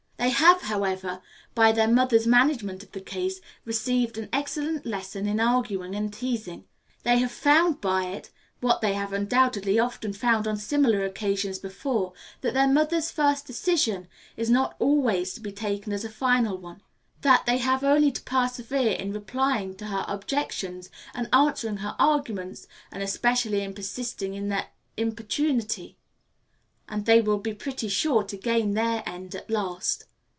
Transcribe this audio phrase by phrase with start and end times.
[0.17, 1.19] They have, however,
[1.55, 6.65] by their mother's management of the case, received an excellent lesson in arguing and teasing.
[7.01, 8.29] They have found by it,
[8.59, 14.07] what they have undoubtedly often found on similar occasions before, that their mother's first decision
[14.37, 16.81] is not at all to be taken as a final one;
[17.21, 22.67] that they have only to persevere in replying to her objections and answering her arguments,
[22.91, 25.97] and especially in persisting in their importunity,
[26.87, 30.05] and they will be pretty sure to gain their end at last.